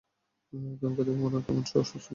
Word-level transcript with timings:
তোমাকে 0.81 1.01
দেখে 1.07 1.13
কেমন 1.13 1.61
অসুস্থ 1.61 1.75
লাগছে! 1.75 1.97